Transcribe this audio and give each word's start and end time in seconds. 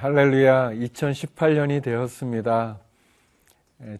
할렐루야, 0.00 0.70
2018년이 0.70 1.82
되었습니다. 1.82 2.78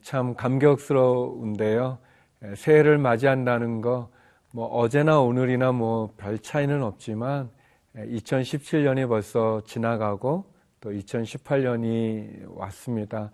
참 0.01 0.35
감격스러운데요. 0.35 1.99
새해를 2.57 2.97
맞이한다는 2.97 3.83
거, 3.83 4.09
뭐 4.51 4.65
어제나 4.69 5.21
오늘이나 5.21 5.73
뭐 5.73 6.15
별 6.17 6.39
차이는 6.39 6.83
없지만 6.83 7.51
2017년이 7.97 9.11
벌써 9.11 9.61
지나가고 9.67 10.47
또 10.81 10.91
2018년이 10.91 12.45
왔습니다. 12.47 13.31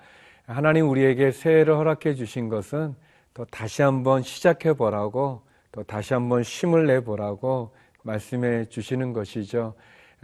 하나님 0.49 0.89
우리에게 0.89 1.31
새해를 1.31 1.77
허락해 1.77 2.17
주신 2.17 2.49
것은 2.49 2.97
또 3.33 3.45
다시 3.45 3.83
한번 3.83 4.23
시작해 4.23 4.73
보라고 4.73 5.43
또 5.71 5.85
다시 5.85 6.15
한번 6.15 6.43
힘을 6.43 6.89
내 6.89 6.99
보라고 6.99 7.73
말씀해 8.03 8.65
주시는 8.65 9.13
것이죠. 9.13 9.75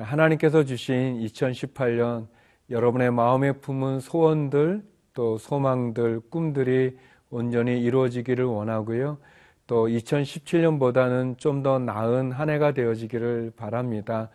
하나님께서 0.03 0.65
주신 0.65 1.19
2018년 1.21 2.27
여러분의 2.71 3.11
마음에 3.11 3.53
품은 3.53 4.01
소원들 4.01 4.83
또 5.15 5.39
소망들 5.39 6.21
꿈들이 6.31 6.97
온전히 7.31 7.81
이루어지기를 7.83 8.45
원하고요. 8.45 9.19
또 9.67 9.87
2017년보다는 9.89 11.39
좀 11.39 11.63
더 11.63 11.79
나은 11.79 12.33
한 12.33 12.51
해가 12.51 12.73
되어지기를 12.73 13.53
바랍니다. 13.57 14.29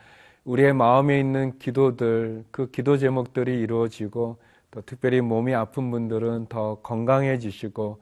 우리의 0.46 0.74
마음에 0.74 1.20
있는 1.20 1.58
기도들, 1.60 2.46
그 2.52 2.72
기도 2.72 2.98
제목들이 2.98 3.60
이루어지고 3.60 4.38
또 4.72 4.82
특별히 4.82 5.22
몸이 5.22 5.54
아픈 5.54 5.92
분들은 5.92 6.48
더 6.48 6.76
건강해지시고 6.82 8.00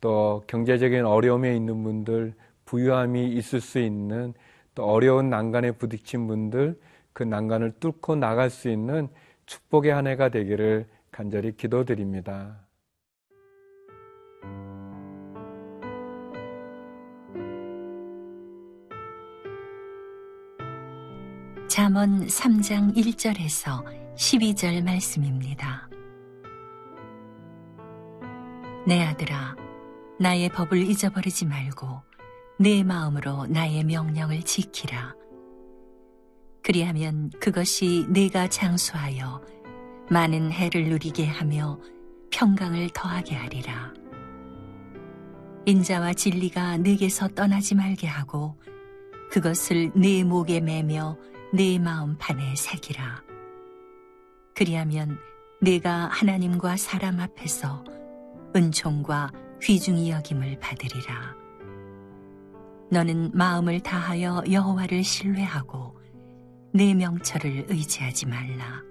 또 0.00 0.42
경제적인 0.46 1.04
어려움에 1.06 1.54
있는 1.56 1.82
분들, 1.82 2.34
부유함이 2.66 3.32
있을 3.32 3.60
수 3.60 3.78
있는 3.78 4.34
또 4.74 4.84
어려운 4.84 5.30
난간에 5.30 5.72
부딪힌 5.72 6.26
분들, 6.26 6.76
그 7.14 7.22
난간을 7.22 7.78
뚫고 7.80 8.16
나갈 8.16 8.50
수 8.50 8.68
있는 8.68 9.08
축복의 9.46 9.92
한 9.92 10.06
해가 10.06 10.28
되기를 10.28 10.86
간절히 11.10 11.56
기도드립니다. 11.56 12.58
잠언 21.68 22.26
3장 22.26 22.94
1절에서 22.96 23.84
12절 24.16 24.84
말씀입니다. 24.84 25.88
내 28.86 29.02
아들아, 29.02 29.56
나의 30.20 30.48
법을 30.50 30.78
잊어버리지 30.78 31.46
말고 31.46 31.86
내 32.58 32.82
마음으로 32.84 33.46
나의 33.46 33.82
명령을 33.84 34.42
지키라. 34.42 35.23
그리하면 36.64 37.30
그것이 37.40 38.06
내가 38.08 38.48
장수하여 38.48 39.42
많은 40.10 40.50
해를 40.50 40.88
누리게 40.88 41.26
하며 41.26 41.78
평강을 42.30 42.88
더하게 42.94 43.34
하리라. 43.34 43.92
인자와 45.66 46.14
진리가 46.14 46.78
내게서 46.78 47.28
떠나지 47.28 47.74
말게 47.74 48.06
하고 48.06 48.58
그것을 49.30 49.92
내 49.94 50.24
목에 50.24 50.60
매며 50.60 51.18
내 51.52 51.78
마음 51.78 52.16
판에 52.16 52.56
새기라. 52.56 53.22
그리하면 54.54 55.18
내가 55.60 56.08
하나님과 56.08 56.78
사람 56.78 57.20
앞에서 57.20 57.84
은총과 58.56 59.32
귀중히 59.62 60.10
여김을 60.10 60.60
받으리라. 60.60 61.34
너는 62.90 63.32
마음을 63.34 63.80
다하여 63.80 64.44
여호와를 64.50 65.04
신뢰하고 65.04 66.03
내 66.76 66.92
명철을 66.92 67.66
의지하지 67.68 68.26
말라. 68.26 68.82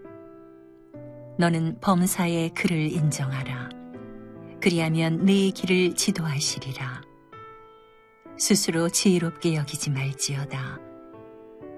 너는 1.38 1.82
범사의 1.82 2.52
그를 2.52 2.78
인정하라. 2.78 3.68
그리하면 4.62 5.26
내 5.26 5.50
길을 5.50 5.94
지도하시리라. 5.94 7.02
스스로 8.38 8.88
지혜롭게 8.88 9.56
여기지 9.56 9.90
말지어다. 9.90 10.80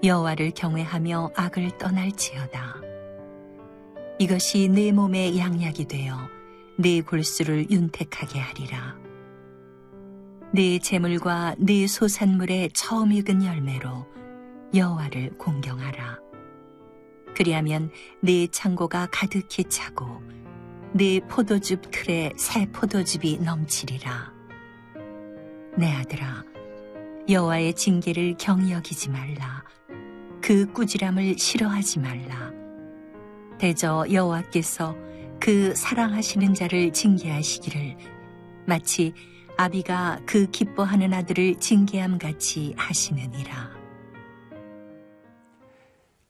여호와를 0.04 0.52
경외하며 0.52 1.32
악을 1.34 1.76
떠날지어다. 1.78 2.76
이것이 4.20 4.68
내 4.68 4.92
몸의 4.92 5.36
양약이 5.36 5.86
되어 5.86 6.16
내 6.78 7.00
골수를 7.00 7.68
윤택하게 7.68 8.38
하리라. 8.38 8.96
내 10.52 10.78
재물과 10.78 11.56
내 11.58 11.88
소산물의 11.88 12.70
처음 12.74 13.10
익은 13.10 13.44
열매로 13.44 14.15
여호와를 14.74 15.38
공경하라. 15.38 16.18
그리하면 17.34 17.90
네 18.20 18.46
창고가 18.46 19.08
가득히 19.12 19.64
차고 19.64 20.22
네 20.92 21.20
포도즙 21.28 21.90
틀에 21.90 22.32
새 22.36 22.66
포도즙이 22.66 23.38
넘치리라. 23.38 24.32
내 25.76 25.92
아들아, 25.92 26.44
여호와의 27.28 27.74
징계를 27.74 28.36
경히 28.38 28.72
여기지 28.72 29.10
말라. 29.10 29.62
그 30.40 30.72
꾸지람을 30.72 31.36
싫어하지 31.38 31.98
말라. 31.98 32.52
대저 33.58 34.06
여호와께서 34.10 34.96
그 35.38 35.74
사랑하시는 35.74 36.54
자를 36.54 36.92
징계하시기를 36.92 37.96
마치 38.66 39.12
아비가 39.58 40.20
그 40.24 40.46
기뻐하는 40.50 41.12
아들을 41.12 41.56
징계함 41.56 42.18
같이 42.18 42.74
하시느니라. 42.76 43.75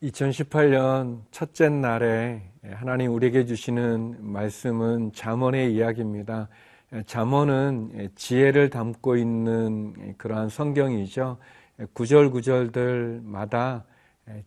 2018년 0.02 1.22
첫째 1.30 1.68
날에 1.70 2.42
하나님 2.70 3.12
우리에게 3.14 3.46
주시는 3.46 4.16
말씀은 4.20 5.12
잠언의 5.14 5.74
이야기입니다. 5.74 6.48
잠언은 7.06 8.10
지혜를 8.14 8.68
담고 8.70 9.16
있는 9.16 10.14
그러한 10.18 10.50
성경이죠. 10.50 11.38
구절 11.94 12.30
구절들마다 12.30 13.84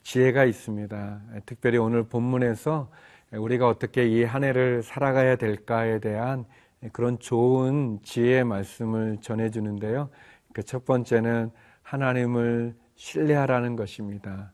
지혜가 0.04 0.46
있습니다. 0.46 1.22
특별히 1.46 1.78
오늘 1.80 2.04
본문에서 2.04 2.92
우리가 3.32 3.68
어떻게 3.68 4.08
이 4.08 4.24
한 4.24 4.44
해를 4.44 4.84
살아가야 4.84 5.36
될까에 5.38 6.00
대한 6.00 6.46
그런 6.94 7.18
좋은 7.20 8.00
지혜의 8.04 8.44
말씀을 8.44 9.18
전해 9.22 9.50
주는데요. 9.50 10.10
그 10.54 10.64
첫 10.64 10.86
번째는 10.86 11.52
하나님을 11.82 12.76
신뢰하라는 12.96 13.76
것입니다. 13.76 14.52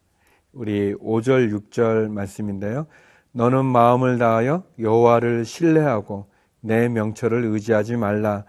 우리 0.55 0.93
5절 0.95 1.51
6절 1.51 2.09
말씀인데요. 2.09 2.87
너는 3.33 3.65
마음을 3.65 4.17
다하여 4.17 4.63
여호와를 4.79 5.43
신뢰하고 5.43 6.27
내 6.61 6.87
명철을 6.87 7.43
의지하지 7.43 7.97
말라. 7.97 8.45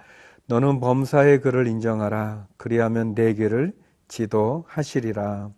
너는 0.46 0.78
범사의 0.78 1.40
그를 1.40 1.66
인정하라. 1.66 2.46
그리하면 2.56 3.16
내 3.16 3.34
길을 3.34 3.72
지도하시리라. 4.06 5.50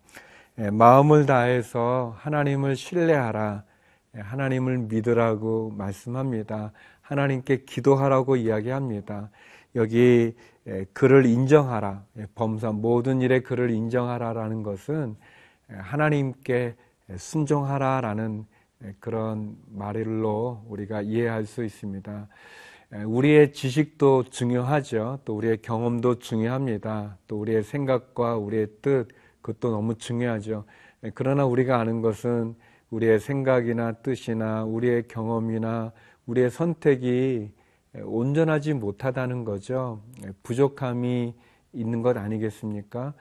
예, 0.60 0.70
마음을 0.70 1.26
다해서 1.26 2.14
하나님을 2.16 2.76
신뢰하라. 2.76 3.64
예, 4.16 4.20
하나님을 4.20 4.78
믿으라고 4.78 5.70
말씀합니다. 5.76 6.72
하나님께 7.02 7.64
기도하라고 7.66 8.36
이야기합니다. 8.36 9.28
여기 9.74 10.34
예, 10.66 10.86
그를 10.94 11.26
인정하라. 11.26 12.04
범사 12.34 12.72
모든 12.72 13.20
일에 13.20 13.40
그를 13.40 13.70
인정하라라는 13.70 14.62
것은 14.62 15.16
하나님께 15.68 16.76
순종하라라는 17.16 18.46
그런 19.00 19.56
말로 19.68 20.62
우리가 20.68 21.02
이해할 21.02 21.44
수 21.44 21.64
있습니다. 21.64 22.28
우리의 23.06 23.52
지식도 23.52 24.24
중요하죠. 24.30 25.20
또 25.24 25.36
우리의 25.36 25.60
경험도 25.62 26.20
중요합니다. 26.20 27.18
또 27.26 27.38
우리의 27.40 27.62
생각과 27.62 28.36
우리의 28.36 28.68
뜻, 28.80 29.08
그것도 29.42 29.70
너무 29.70 29.96
중요하죠. 29.96 30.64
그러나 31.14 31.44
우리가 31.44 31.78
아는 31.78 32.00
것은 32.00 32.56
우리의 32.90 33.20
생각이나 33.20 33.92
뜻이나 33.92 34.64
우리의 34.64 35.06
경험이나 35.08 35.92
우리의 36.26 36.50
선택이 36.50 37.52
온전하지 38.02 38.74
못하다는 38.74 39.44
거죠. 39.44 40.02
부족함이 40.42 41.34
있는 41.72 42.02
것 42.02 42.16
아니겠습니까? 42.16 43.14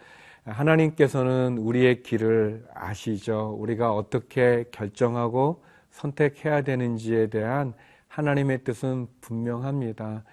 하나님께서는 0.48 1.58
우리의 1.58 2.04
길을 2.04 2.66
아시죠. 2.74 3.56
우리가 3.60 3.94
어떻게 3.94 4.66
결정하고 4.72 5.62
선택해야 5.92 6.62
되는지에 6.62 7.28
대한 7.28 7.74
하나님의 8.08 8.64
뜻은 8.64 9.08
분명합니다. 9.22 10.24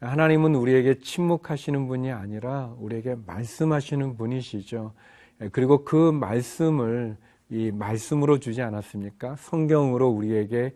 하나님은 0.00 0.54
우리에게 0.54 0.98
침묵하시는 0.98 1.86
분이 1.88 2.12
아니라 2.12 2.74
우리에게 2.78 3.16
말씀하시는 3.26 4.16
분이시죠. 4.16 4.92
그리고 5.52 5.84
그 5.84 6.10
말씀을 6.12 7.16
이 7.48 7.70
말씀으로 7.70 8.38
주지 8.38 8.62
않았습니까? 8.62 9.36
성경으로 9.36 10.08
우리에게 10.08 10.74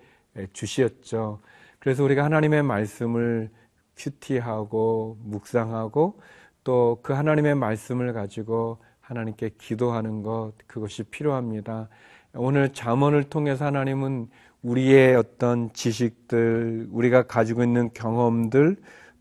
주시었죠. 0.52 1.40
그래서 1.78 2.02
우리가 2.04 2.25
하나님의 2.25 2.62
말씀을 2.62 3.50
큐티하고 3.96 5.19
묵상하고 5.22 6.20
또 6.64 6.99
그 7.02 7.12
하나님의 7.12 7.54
말씀을 7.54 8.12
가지고 8.12 8.78
하나님께 9.06 9.50
기도하는 9.58 10.22
것 10.24 10.52
그것이 10.66 11.04
필요합니다. 11.04 11.88
오늘 12.34 12.72
잠언을 12.72 13.22
통해서 13.24 13.64
하나님은 13.64 14.28
우리의 14.62 15.14
어떤 15.14 15.72
지식들, 15.72 16.88
우리가 16.90 17.22
가지고 17.22 17.62
있는 17.62 17.90
경험들, 17.94 18.76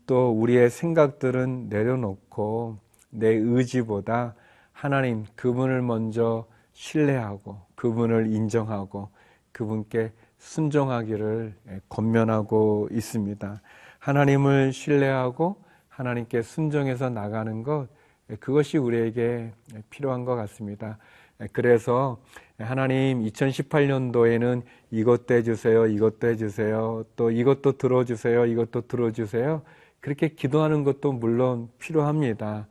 또 0.08 0.32
우리의 0.32 0.70
생각들은 0.70 1.68
내려놓고 1.68 2.78
내 3.10 3.28
의지보다 3.28 4.34
하나님 4.72 5.24
그분을 5.36 5.82
먼저 5.82 6.46
신뢰하고 6.72 7.60
그분을 7.76 8.26
인정하고 8.34 9.10
그분께 9.52 10.12
순종하기를 10.38 11.54
권면하고 11.88 12.88
있습니다. 12.90 13.62
하나님을 14.00 14.72
신뢰하고 14.72 15.62
하나님께 15.88 16.42
순종해서 16.42 17.08
나가는 17.08 17.62
것 17.62 17.86
그것이 18.40 18.78
우리에게 18.78 19.52
필요한 19.90 20.24
것 20.24 20.34
같습니다. 20.36 20.98
그래서 21.52 22.18
하나님 22.58 23.22
2018년도에는 23.22 24.62
이것도 24.90 25.34
해주세요, 25.34 25.86
이것도 25.86 26.28
해주세요, 26.28 27.04
또 27.14 27.30
이것도 27.30 27.72
들어주세요, 27.72 28.46
이것도 28.46 28.88
들어주세요. 28.88 29.62
그렇게 30.00 30.28
기도하는 30.28 30.82
것도 30.82 31.12
물론 31.12 31.68
필요합니다. 31.78 32.66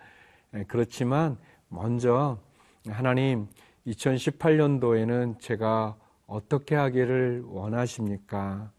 그렇지만 0.68 1.38
먼저 1.70 2.40
하나님 2.90 3.48
2018년도에는 3.88 5.40
제가 5.40 5.96
어떻게 6.28 6.76
하기를 6.76 7.44
원하십니까? 7.46 8.72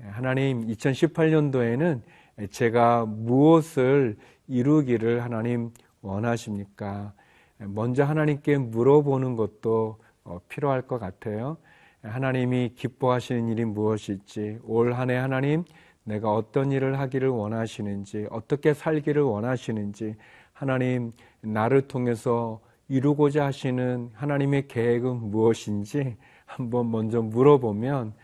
하나님 0.00 0.66
2018년도에는 0.68 2.02
제가 2.50 3.04
무엇을 3.04 4.16
이루기를 4.46 5.24
하나님 5.24 5.72
원하십니까? 6.02 7.12
먼저 7.58 8.04
하나님께 8.04 8.58
물어보는 8.58 9.36
것도 9.36 9.98
어, 10.24 10.40
필요할 10.48 10.82
것 10.82 10.98
같아요. 10.98 11.56
하나님이 12.02 12.72
기뻐하시는 12.76 13.48
일이 13.48 13.64
무엇일지, 13.64 14.58
올 14.64 14.92
한 14.92 15.10
해 15.10 15.16
하나님 15.16 15.64
내가 16.04 16.32
어떤 16.32 16.70
일을 16.72 16.98
하기를 17.00 17.28
원하시는지, 17.28 18.28
어떻게 18.30 18.72
살기를 18.74 19.22
원하시는지, 19.22 20.14
하나님 20.52 21.12
나를 21.40 21.82
통해서 21.88 22.60
이루고자 22.88 23.46
하시는 23.46 24.10
하나님의 24.14 24.68
계획은 24.68 25.30
무엇인지 25.30 26.16
한번 26.46 26.90
먼저 26.90 27.20
물어보면, 27.20 28.14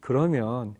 그러면 0.00 0.74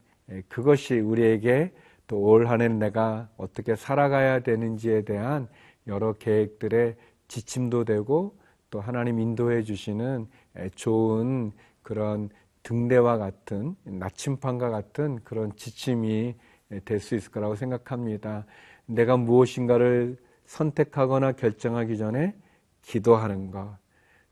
그것이 0.49 0.99
우리에게 1.01 1.73
또 2.09 2.19
올 2.19 2.47
한 2.47 2.61
해 2.61 2.69
내가 2.69 3.29
어떻게 3.37 3.77
살아가야 3.77 4.41
되는지에 4.41 5.03
대한 5.03 5.49
여러 5.87 6.13
계획들의 6.13 6.97
지침도 7.29 7.85
되고 7.85 8.37
또 8.71 8.81
하나님 8.81 9.19
인도해 9.21 9.63
주시는 9.63 10.29
좋은 10.75 11.53
그런 11.83 12.31
등대와 12.63 13.19
같은 13.19 13.77
나침판과 13.85 14.71
같은 14.71 15.19
그런 15.25 15.55
지침이 15.57 16.35
될 16.85 17.01
수 17.01 17.15
있을 17.15 17.31
거라고 17.31 17.55
생각합니다. 17.55 18.47
내가 18.87 19.17
무엇인가를 19.17 20.17
선택하거나 20.47 21.33
결정하기 21.33 21.99
전에 21.99 22.35
기도하는 22.83 23.51
것, 23.51 23.77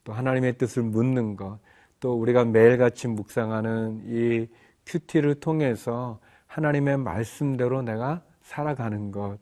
또 0.04 0.12
하나님의 0.12 0.56
뜻을 0.58 0.82
묻는 0.82 1.36
것, 1.36 1.58
또 1.98 2.14
우리가 2.14 2.44
매일같이 2.44 3.08
묵상하는 3.08 4.02
이 4.06 4.48
큐티를 4.86 5.36
통해서 5.36 6.18
하나님의 6.46 6.98
말씀대로 6.98 7.82
내가 7.82 8.22
살아가는 8.42 9.12
것, 9.12 9.38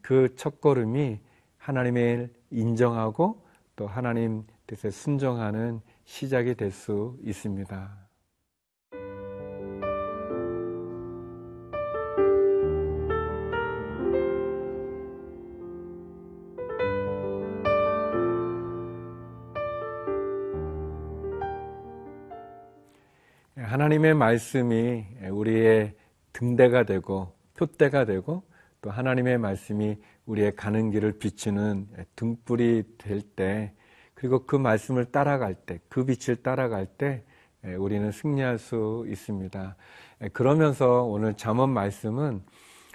그 0.00 0.34
첫걸음이 0.36 1.20
하나님의 1.62 2.28
인정하고 2.50 3.40
또 3.76 3.86
하나님 3.86 4.44
뜻에 4.66 4.90
순종하는 4.90 5.80
시작이 6.04 6.56
될 6.56 6.72
수 6.72 7.16
있습니다. 7.22 7.98
하나님의 23.56 24.14
말씀이 24.14 25.06
우리의 25.30 25.94
등대가 26.32 26.82
되고 26.82 27.32
표대가 27.54 28.04
되고 28.04 28.42
또 28.80 28.90
하나님의 28.90 29.38
말씀이 29.38 29.96
우리의 30.26 30.56
가는 30.56 30.90
길을 30.90 31.18
비추는 31.18 31.88
등불이 32.16 32.84
될 32.98 33.22
때, 33.22 33.72
그리고 34.14 34.46
그 34.46 34.56
말씀을 34.56 35.06
따라갈 35.06 35.54
때, 35.54 35.80
그 35.88 36.04
빛을 36.04 36.42
따라갈 36.42 36.86
때, 36.86 37.24
우리는 37.78 38.10
승리할 38.10 38.58
수 38.58 39.04
있습니다. 39.08 39.76
그러면서 40.32 41.04
오늘 41.04 41.34
잠언 41.34 41.70
말씀은 41.70 42.42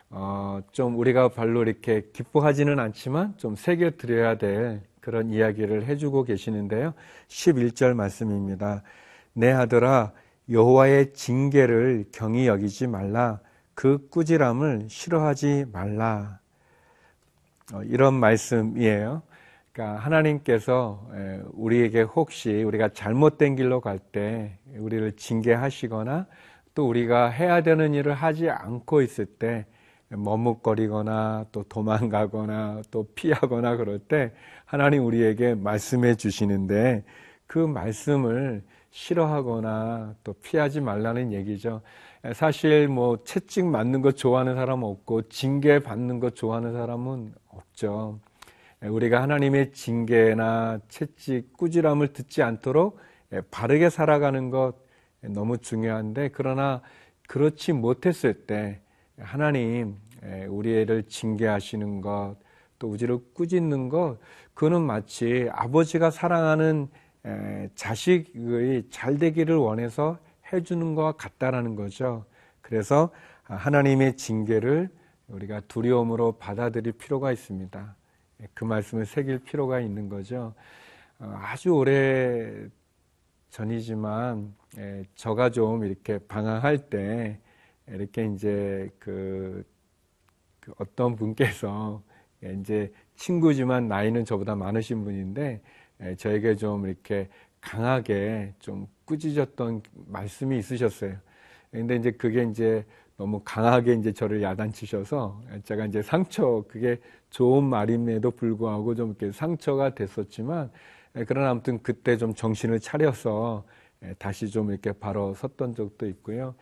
어, 0.10 0.62
좀 0.72 0.98
우리가 0.98 1.30
별로 1.30 1.62
이렇게 1.64 2.10
기뻐하지는 2.14 2.80
않지만 2.80 3.38
좀 3.38 3.56
새겨 3.56 3.92
드려야 3.98 4.38
될 4.38 4.82
그런 5.02 5.32
이야기를 5.32 5.86
해주고 5.86 6.24
계시는데요. 6.24 6.94
11절 7.28 7.94
말씀입니다. 7.94 8.84
내 9.34 9.52
아들아 9.52 10.14
여호와의 10.50 11.14
징계를 11.14 12.06
경히 12.12 12.48
여기지 12.48 12.88
말라. 12.88 13.40
그 13.74 14.08
꾸지람을 14.10 14.88
싫어하지 14.90 15.66
말라. 15.72 16.40
어, 17.74 17.84
이런 17.84 18.14
말씀이에요. 18.16 19.24
그러니까 19.72 20.00
하나님께서 20.04 21.08
우리에게 21.54 22.02
혹시 22.02 22.64
우리가 22.64 22.90
잘못된 22.94 23.56
길로 23.56 23.82
갈 23.82 24.00
때 24.00 24.58
우리를 24.78 25.12
징계하시거나 25.18 26.28
또 26.74 26.88
우리가 26.90 27.30
해야 27.30 27.62
되는 27.62 27.94
일을 27.94 28.14
하지 28.14 28.50
않고 28.50 29.02
있을 29.02 29.26
때 29.26 29.66
머뭇거리거나 30.10 31.46
또 31.52 31.64
도망가거나 31.64 32.82
또 32.92 33.08
피하거나 33.16 33.76
그럴 33.78 34.00
때 34.00 34.32
하나님 34.66 35.06
우리에게 35.06 35.56
말씀해 35.56 36.16
주시는데 36.16 37.04
그 37.48 37.60
말씀을 37.60 38.64
싫어하거나 38.92 40.16
또 40.24 40.34
피하지 40.34 40.82
말라는 40.82 41.34
얘기죠. 41.34 41.82
사실 42.34 42.88
뭐 42.88 43.24
채찍 43.24 43.66
맞는 43.66 44.02
거 44.02 44.12
좋아하는 44.12 44.56
사람 44.56 44.84
없고 44.84 45.30
징계 45.30 45.80
받는 45.80 46.20
거 46.20 46.30
좋아하는 46.32 46.74
사람은 46.74 47.34
없죠. 47.50 48.20
우리가 48.82 49.22
하나님의 49.22 49.72
징계나 49.72 50.80
채찍, 50.90 51.54
꾸지람을 51.58 52.14
듣지 52.14 52.44
않도록 52.44 53.00
바르게 53.52 53.90
살아가는 53.90 54.50
것 54.50 54.74
너무 55.22 55.58
중요한데 55.58 56.30
그러나 56.34 56.82
그렇지 57.28 57.74
못했을 57.74 58.46
때 58.46 58.82
하나님 59.20 59.98
우리를 60.48 61.04
징계하시는 61.04 62.02
것, 62.02 62.36
또 62.80 62.90
우리를 62.90 63.18
꾸짖는 63.34 63.90
것, 63.90 64.18
그는 64.54 64.82
마치 64.82 65.50
아버지가 65.52 66.12
사랑하는 66.12 66.90
자식의 67.76 68.90
잘 68.90 69.18
되기를 69.18 69.56
원해서 69.56 70.20
해주는 70.52 70.96
것과 70.96 71.14
같다라는 71.14 71.76
거죠. 71.76 72.26
그래서 72.62 73.12
하나님의 73.44 74.18
징계를 74.18 74.90
우리가 75.28 75.62
두려움으로 75.62 76.34
받아들일 76.34 76.94
필요가 76.94 77.32
있습니다. 77.32 77.96
그 78.54 78.64
말씀을 78.64 79.06
새길 79.06 79.40
필요가 79.40 79.80
있는 79.80 80.10
거죠. 80.10 80.54
어, 81.20 81.36
아주 81.42 81.72
오래 81.72 82.68
전이지만 83.50 84.54
저가 85.16 85.50
좀 85.50 85.84
이렇게 85.84 86.20
방황할 86.20 86.90
때 86.90 87.40
이렇게 87.88 88.26
이제 88.26 88.90
그, 89.00 89.64
그 90.60 90.74
어떤 90.78 91.16
분께서 91.16 92.04
이제 92.60 92.92
친구지만 93.16 93.88
나이는 93.88 94.26
저보다 94.26 94.56
많으신 94.56 95.04
분인데 95.04 95.62
저에게 96.18 96.56
좀 96.56 96.86
이렇게 96.88 97.30
강하게 97.62 98.54
좀 98.60 98.88
꾸짖었던 99.06 99.82
말씀이 100.08 100.58
있으셨어요. 100.58 101.16
근데 101.72 101.96
이제 101.96 102.12
그게 102.12 102.44
이제 102.44 102.86
너무 103.18 103.42
강하게 103.44 103.94
이제 103.94 104.12
저를 104.12 104.42
야단치셔서 104.44 105.42
제가 105.64 105.86
이제 105.86 106.02
상처, 106.02 106.64
그게 106.68 107.00
좋은 107.30 107.64
말임에도 107.64 108.32
불구하고 108.32 108.96
좀 108.96 109.10
이렇게 109.10 109.32
상처가 109.32 109.96
됐었지만 109.96 110.72
그러나 111.28 111.50
아무튼 111.50 111.82
그때 111.82 112.16
좀 112.18 112.34
정신을 112.34 112.80
차려서 112.80 113.66
다시 114.20 114.50
좀 114.50 114.70
이렇게 114.72 114.92
바로 114.92 115.34
섰던 115.34 115.74
적도 115.76 116.08
있고요. 116.08 116.54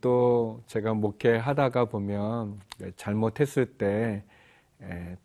또 0.00 0.62
제가 0.66 0.94
목회하다가 0.94 1.86
보면 1.86 2.60
잘못했을 2.96 3.66
때 3.66 4.22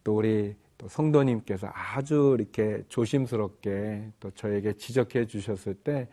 또 0.04 0.18
우리 0.18 0.56
또 0.84 0.90
성도님께서 0.90 1.70
아주 1.74 2.36
이렇게 2.38 2.84
조심스럽게 2.90 4.10
또 4.20 4.32
저에게 4.32 4.74
지적해 4.74 5.26
주셨을 5.26 5.74
때 5.76 6.08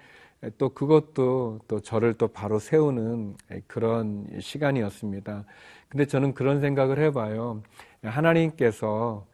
또 0.56 0.70
그것도 0.70 1.60
또 1.68 1.80
저를 1.80 2.14
또 2.14 2.28
바로 2.28 2.58
세우는 2.58 3.36
그런 3.66 4.26
시간이었습니다. 4.40 5.44
근데 5.88 6.06
저는 6.06 6.34
그런 6.34 6.60
생각을 6.60 6.98
해봐요. 6.98 7.62
하나님께서 8.02 9.26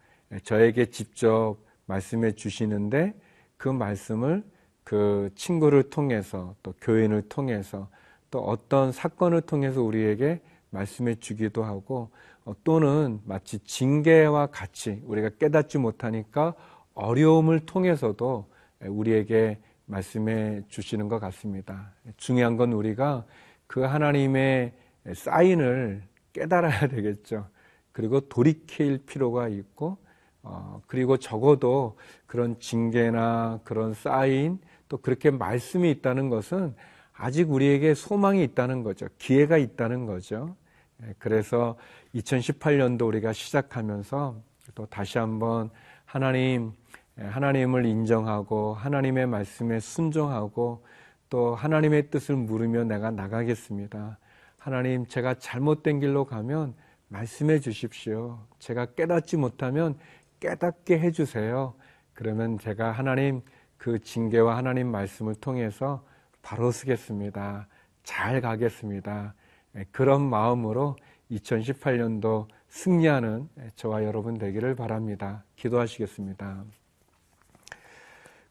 저에게 0.42 0.86
직접 0.86 1.58
말씀해 1.86 2.32
주시는데 2.32 3.14
그 3.56 3.68
말씀을 3.68 4.42
그 4.82 5.30
친구를 5.36 5.84
통해서 5.90 6.54
또 6.62 6.74
교인을 6.80 7.28
통해서 7.28 7.88
또 8.30 8.40
어떤 8.40 8.90
사건을 8.90 9.42
통해서 9.42 9.82
우리에게 9.82 10.40
말씀해 10.70 11.16
주기도 11.16 11.64
하고 11.64 12.10
어, 12.44 12.54
또는 12.64 13.20
마치 13.24 13.58
징계와 13.58 14.46
같이 14.46 15.02
우리가 15.04 15.30
깨닫지 15.38 15.78
못하니까 15.78 16.54
어려움을 16.94 17.60
통해서도 17.60 18.46
우리에게 18.80 19.58
말씀해 19.86 20.62
주시는 20.68 21.08
것 21.08 21.18
같습니다. 21.20 21.92
중요한 22.16 22.56
건 22.56 22.72
우리가 22.72 23.24
그 23.66 23.80
하나님의 23.80 24.72
사인을 25.14 26.02
깨달아야 26.32 26.88
되겠죠. 26.88 27.48
그리고 27.92 28.20
돌이킬 28.20 28.98
필요가 29.06 29.48
있고, 29.48 29.96
어, 30.42 30.82
그리고 30.86 31.16
적어도 31.16 31.96
그런 32.26 32.58
징계나 32.60 33.60
그런 33.64 33.94
사인, 33.94 34.58
또 34.88 34.98
그렇게 34.98 35.30
말씀이 35.30 35.90
있다는 35.90 36.28
것은 36.28 36.74
아직 37.16 37.50
우리에게 37.50 37.94
소망이 37.94 38.42
있다는 38.44 38.82
거죠. 38.82 39.06
기회가 39.18 39.56
있다는 39.56 40.06
거죠. 40.06 40.54
예, 41.02 41.14
그래서 41.18 41.76
2018년도 42.14 43.06
우리가 43.06 43.32
시작하면서 43.32 44.40
또 44.74 44.86
다시 44.86 45.18
한번 45.18 45.70
하나님, 46.04 46.72
예, 47.18 47.24
하나님을 47.24 47.86
인정하고 47.86 48.74
하나님의 48.74 49.26
말씀에 49.26 49.80
순종하고 49.80 50.84
또 51.28 51.54
하나님의 51.54 52.10
뜻을 52.10 52.36
물으며 52.36 52.84
내가 52.84 53.10
나가겠습니다. 53.10 54.18
하나님, 54.58 55.06
제가 55.06 55.34
잘못된 55.34 56.00
길로 56.00 56.24
가면 56.24 56.74
말씀해 57.08 57.60
주십시오. 57.60 58.40
제가 58.58 58.86
깨닫지 58.94 59.36
못하면 59.36 59.96
깨닫게 60.40 60.98
해 60.98 61.10
주세요. 61.12 61.74
그러면 62.12 62.58
제가 62.58 62.92
하나님 62.92 63.42
그 63.76 63.98
징계와 63.98 64.56
하나님 64.56 64.90
말씀을 64.90 65.34
통해서 65.36 66.04
바로 66.46 66.70
쓰겠습니다. 66.70 67.66
잘 68.04 68.40
가겠습니다. 68.40 69.34
예, 69.74 69.84
그런 69.90 70.22
마음으로 70.22 70.94
2018년도 71.32 72.46
승리하는 72.68 73.48
저와 73.74 74.04
여러분 74.04 74.38
되기를 74.38 74.76
바랍니다. 74.76 75.42
기도하시겠습니다. 75.56 76.62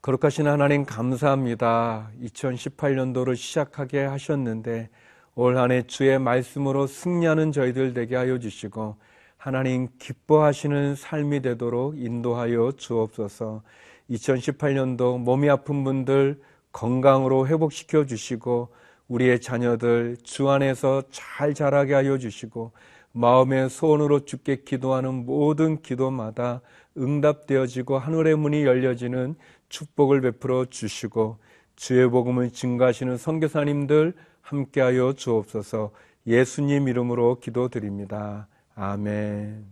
거룩하신 0.02 0.46
하나님 0.46 0.84
감사합니다. 0.84 2.12
2018년도를 2.22 3.38
시작하게 3.38 4.04
하셨는데 4.04 4.90
올 5.36 5.56
한해 5.56 5.84
주의 5.84 6.20
말씀으로 6.20 6.88
승리하는 6.88 7.54
저희들 7.54 7.94
되게 7.94 8.18
하여 8.18 8.40
주시고 8.40 8.98
하나님 9.38 9.88
기뻐하시는 10.00 10.96
삶이 10.96 11.42
되도록 11.44 11.98
인도하여 11.98 12.74
주옵소서 12.74 13.64
2018년도 14.10 15.18
몸이 15.18 15.50
아픈 15.50 15.86
분들 15.86 16.42
건강으로 16.76 17.48
회복시켜 17.48 18.06
주시고 18.06 18.68
우리의 19.08 19.40
자녀들 19.40 20.18
주 20.24 20.50
안에서 20.50 21.04
잘 21.10 21.54
자라게 21.54 21.94
하여 21.94 22.18
주시고 22.18 22.74
마음의 23.14 23.70
소원으로 23.70 24.26
주께 24.26 24.58
기도하는 24.66 25.26
모든 25.26 25.82
기도마다 25.82 26.60
응답되어지고 26.98 27.98
하늘의 27.98 28.36
문이 28.36 28.66
열려지는 28.66 29.36
축복을 29.70 30.20
베풀어 30.20 30.66
주시고 30.66 31.38
주의 31.78 32.10
복음을 32.10 32.52
증가하시는 32.52 33.16
선교사님들 33.16 34.14
함께하여 34.42 35.14
주옵소서 35.14 35.92
예수님 36.28 36.90
이름으로 36.90 37.40
기도드립니다. 37.40 38.48
아멘. 38.76 39.66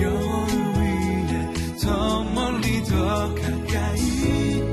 영 0.00 0.12
위에 0.78 1.76
더 1.82 2.24
멀리 2.24 2.82
더 2.84 3.34
가까이 3.34 4.71